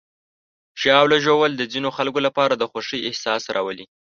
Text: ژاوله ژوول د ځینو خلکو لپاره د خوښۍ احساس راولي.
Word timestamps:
ژاوله 0.81 1.17
ژوول 1.25 1.51
د 1.55 1.63
ځینو 1.73 1.89
خلکو 1.97 2.19
لپاره 2.27 2.53
د 2.55 2.63
خوښۍ 2.71 2.99
احساس 3.09 3.43
راولي. 3.55 3.85